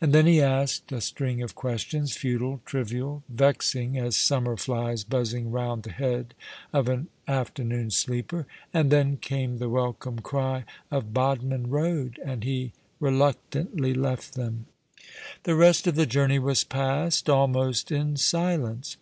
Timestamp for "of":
1.42-1.54, 6.72-6.88, 10.90-11.12, 15.86-15.96